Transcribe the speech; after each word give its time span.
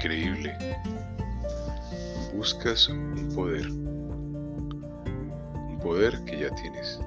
increíble. 0.00 0.56
Buscas 2.34 2.88
un 2.88 3.28
poder, 3.34 3.66
un 3.68 5.78
poder 5.82 6.24
que 6.24 6.40
ya 6.40 6.54
tienes, 6.54 6.98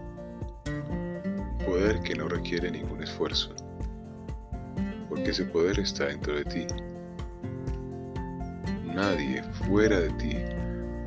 un 0.67 1.57
poder 1.65 1.99
que 2.01 2.13
no 2.13 2.27
requiere 2.27 2.69
ningún 2.69 3.01
esfuerzo, 3.01 3.55
porque 5.09 5.31
ese 5.31 5.45
poder 5.45 5.79
está 5.79 6.05
dentro 6.05 6.35
de 6.35 6.45
ti. 6.45 6.67
Nadie 8.93 9.41
fuera 9.65 9.99
de 9.99 10.11
ti 10.11 10.37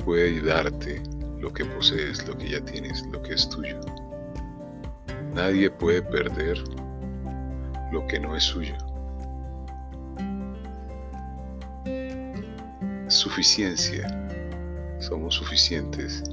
puede 0.03 0.41
darte 0.41 1.01
lo 1.39 1.53
que 1.53 1.63
posees, 1.63 2.27
lo 2.27 2.37
que 2.37 2.49
ya 2.49 2.59
tienes, 2.65 3.05
lo 3.13 3.21
que 3.21 3.33
es 3.33 3.47
tuyo. 3.47 3.79
Nadie 5.33 5.69
puede 5.69 6.01
perder 6.01 6.61
lo 7.93 8.05
que 8.07 8.19
no 8.19 8.35
es 8.35 8.43
suyo. 8.43 8.75
Suficiencia. 13.27 14.07
Somos 14.99 15.35
suficientes. 15.35 16.23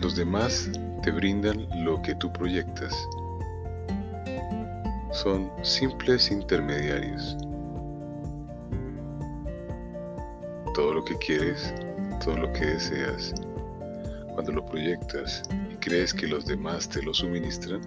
Los 0.00 0.16
demás 0.16 0.70
te 1.02 1.10
brindan 1.10 1.66
lo 1.84 2.00
que 2.00 2.14
tú 2.14 2.32
proyectas. 2.32 2.96
Son 5.12 5.50
simples 5.62 6.30
intermediarios. 6.30 7.36
Todo 10.74 10.94
lo 10.94 11.04
que 11.04 11.18
quieres, 11.18 11.74
todo 12.24 12.38
lo 12.38 12.52
que 12.54 12.64
deseas, 12.64 13.34
cuando 14.32 14.52
lo 14.52 14.64
proyectas 14.64 15.42
y 15.70 15.76
crees 15.76 16.14
que 16.14 16.26
los 16.26 16.46
demás 16.46 16.88
te 16.88 17.02
lo 17.02 17.12
suministran, 17.12 17.82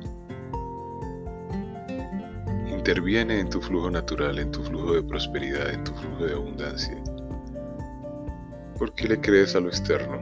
interviene 2.81 3.39
en 3.39 3.47
tu 3.47 3.61
flujo 3.61 3.91
natural, 3.91 4.39
en 4.39 4.49
tu 4.49 4.63
flujo 4.63 4.95
de 4.95 5.03
prosperidad, 5.03 5.69
en 5.69 5.83
tu 5.83 5.93
flujo 5.93 6.25
de 6.25 6.33
abundancia. 6.33 6.97
¿Por 8.79 8.91
qué 8.95 9.07
le 9.07 9.21
crees 9.21 9.55
a 9.55 9.59
lo 9.59 9.67
externo 9.67 10.19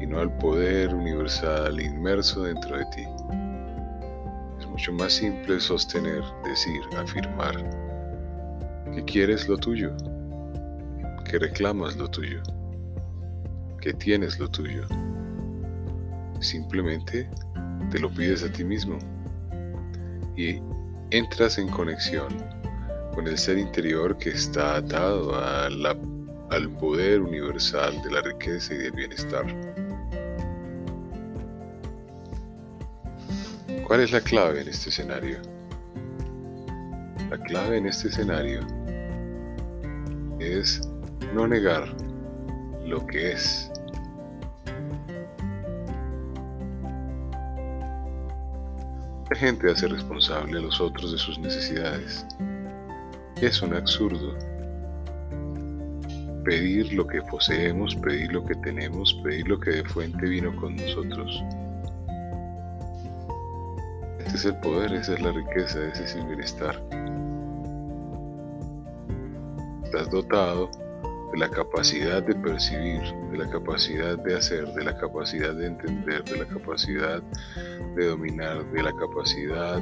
y 0.00 0.06
no 0.08 0.18
al 0.18 0.36
poder 0.38 0.92
universal 0.92 1.80
inmerso 1.80 2.42
dentro 2.42 2.76
de 2.76 2.84
ti? 2.86 3.04
Es 4.58 4.66
mucho 4.66 4.92
más 4.94 5.12
simple 5.12 5.60
sostener, 5.60 6.24
decir, 6.44 6.80
afirmar 6.98 7.54
que 8.92 9.04
quieres 9.04 9.46
lo 9.46 9.56
tuyo, 9.56 9.96
que 11.30 11.38
reclamas 11.38 11.96
lo 11.96 12.08
tuyo, 12.08 12.42
que 13.80 13.92
tienes 13.94 14.40
lo 14.40 14.48
tuyo. 14.48 14.88
Simplemente 16.40 17.30
te 17.92 18.00
lo 18.00 18.10
pides 18.10 18.42
a 18.42 18.50
ti 18.50 18.64
mismo 18.64 18.98
y 20.36 20.60
entras 21.12 21.58
en 21.58 21.68
conexión 21.68 22.42
con 23.14 23.28
el 23.28 23.36
ser 23.36 23.58
interior 23.58 24.16
que 24.16 24.30
está 24.30 24.76
atado 24.76 25.36
al 25.36 26.70
poder 26.80 27.20
universal 27.20 28.00
de 28.02 28.12
la 28.12 28.22
riqueza 28.22 28.72
y 28.72 28.78
del 28.78 28.92
bienestar. 28.92 29.44
¿Cuál 33.86 34.00
es 34.00 34.12
la 34.12 34.22
clave 34.22 34.62
en 34.62 34.68
este 34.68 34.88
escenario? 34.88 35.36
La 37.28 37.36
clave 37.36 37.76
en 37.76 37.86
este 37.86 38.08
escenario 38.08 38.60
es 40.40 40.80
no 41.34 41.46
negar 41.46 41.94
lo 42.86 43.06
que 43.06 43.32
es 43.32 43.71
La 49.32 49.38
gente 49.38 49.70
hace 49.70 49.88
responsable 49.88 50.58
a 50.58 50.60
los 50.60 50.78
otros 50.78 51.10
de 51.10 51.16
sus 51.16 51.38
necesidades. 51.38 52.26
Es 53.40 53.62
un 53.62 53.74
absurdo. 53.74 54.36
Pedir 56.44 56.92
lo 56.92 57.06
que 57.06 57.22
poseemos, 57.22 57.94
pedir 57.94 58.30
lo 58.30 58.44
que 58.44 58.54
tenemos, 58.56 59.14
pedir 59.24 59.48
lo 59.48 59.58
que 59.58 59.70
de 59.70 59.84
fuente 59.84 60.26
vino 60.26 60.54
con 60.56 60.76
nosotros. 60.76 61.42
Este 64.18 64.36
es 64.36 64.44
el 64.44 64.56
poder, 64.56 64.92
esa 64.92 65.14
es 65.14 65.22
la 65.22 65.32
riqueza, 65.32 65.82
ese 65.88 66.04
es 66.04 66.14
el 66.14 66.26
bienestar. 66.26 66.78
Estás 69.82 70.10
dotado 70.10 70.70
de 71.32 71.38
la 71.38 71.48
capacidad 71.48 72.22
de 72.22 72.34
percibir, 72.34 73.00
de 73.30 73.38
la 73.38 73.48
capacidad 73.48 74.18
de 74.18 74.36
hacer, 74.36 74.66
de 74.74 74.84
la 74.84 74.94
capacidad 74.96 75.54
de 75.54 75.66
entender, 75.66 76.22
de 76.24 76.38
la 76.38 76.46
capacidad 76.46 77.22
de 77.96 78.06
dominar, 78.06 78.70
de 78.70 78.82
la 78.82 78.92
capacidad 78.92 79.80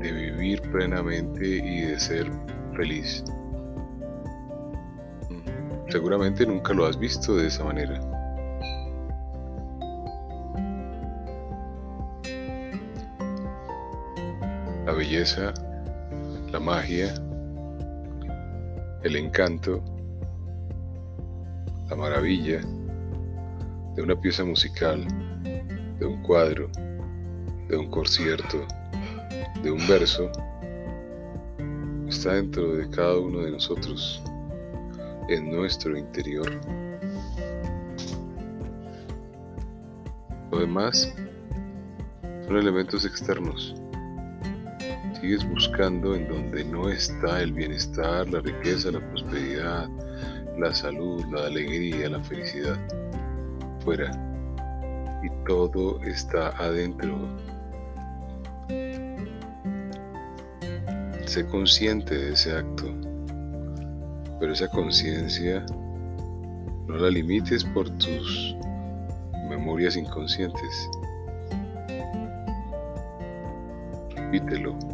de 0.00 0.12
vivir 0.12 0.60
plenamente 0.72 1.46
y 1.46 1.82
de 1.82 2.00
ser 2.00 2.28
feliz. 2.74 3.22
Mm, 5.30 5.90
seguramente 5.90 6.44
nunca 6.44 6.72
lo 6.72 6.86
has 6.86 6.98
visto 6.98 7.36
de 7.36 7.46
esa 7.46 7.64
manera. 7.64 8.00
La 14.84 14.92
belleza, 14.92 15.54
la 16.50 16.58
magia, 16.58 17.14
el 19.04 19.16
encanto, 19.16 19.84
la 21.90 21.96
maravilla 21.96 22.62
de 23.94 24.02
una 24.02 24.18
pieza 24.18 24.44
musical, 24.44 25.06
de 25.98 26.06
un 26.06 26.22
cuadro, 26.22 26.70
de 27.68 27.76
un 27.76 27.90
concierto, 27.90 28.66
de 29.62 29.70
un 29.70 29.86
verso, 29.86 30.30
está 32.08 32.32
dentro 32.32 32.76
de 32.76 32.88
cada 32.88 33.18
uno 33.18 33.40
de 33.40 33.50
nosotros, 33.50 34.22
en 35.28 35.50
nuestro 35.50 35.98
interior. 35.98 36.50
Lo 40.50 40.60
demás 40.60 41.14
son 42.46 42.56
elementos 42.56 43.04
externos 43.04 43.74
sigues 45.24 45.48
buscando 45.48 46.14
en 46.14 46.28
donde 46.28 46.62
no 46.66 46.90
está 46.90 47.40
el 47.40 47.50
bienestar, 47.54 48.28
la 48.28 48.40
riqueza, 48.40 48.90
la 48.90 49.00
prosperidad, 49.00 49.88
la 50.58 50.74
salud, 50.74 51.24
la 51.32 51.46
alegría, 51.46 52.10
la 52.10 52.22
felicidad. 52.22 52.78
Fuera. 53.80 54.10
Y 55.22 55.30
todo 55.46 55.98
está 56.02 56.48
adentro. 56.58 57.16
Sé 61.24 61.46
consciente 61.46 62.14
de 62.14 62.32
ese 62.34 62.58
acto. 62.58 62.84
Pero 64.40 64.52
esa 64.52 64.68
conciencia 64.68 65.64
no 66.86 66.96
la 66.98 67.08
limites 67.08 67.64
por 67.64 67.88
tus 67.96 68.54
memorias 69.48 69.96
inconscientes. 69.96 70.90
Repítelo 74.16 74.93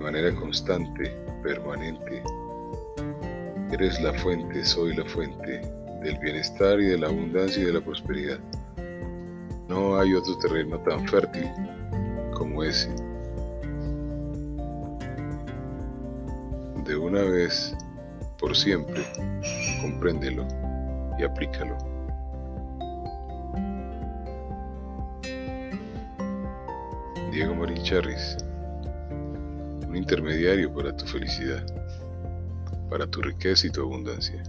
de 0.00 0.04
manera 0.04 0.34
constante, 0.34 1.14
permanente. 1.42 2.22
Eres 3.70 4.00
la 4.00 4.14
fuente, 4.14 4.64
soy 4.64 4.96
la 4.96 5.04
fuente 5.04 5.60
del 6.02 6.18
bienestar 6.18 6.80
y 6.80 6.86
de 6.86 6.98
la 6.98 7.08
abundancia 7.08 7.62
y 7.62 7.66
de 7.66 7.74
la 7.74 7.82
prosperidad. 7.82 8.38
No 9.68 9.98
hay 9.98 10.14
otro 10.14 10.38
terreno 10.38 10.78
tan 10.80 11.06
fértil 11.06 11.50
como 12.32 12.64
ese. 12.64 12.88
De 16.86 16.96
una 16.96 17.22
vez, 17.22 17.76
por 18.38 18.56
siempre, 18.56 19.04
compréndelo 19.82 20.48
y 21.18 21.24
aplícalo. 21.24 21.76
Diego 27.30 27.54
Marín 27.54 27.82
Charris 27.82 28.38
un 29.90 29.96
intermediario 29.96 30.72
para 30.72 30.96
tu 30.96 31.04
felicidad, 31.04 31.66
para 32.88 33.08
tu 33.08 33.22
riqueza 33.22 33.66
y 33.66 33.70
tu 33.70 33.82
abundancia. 33.82 34.40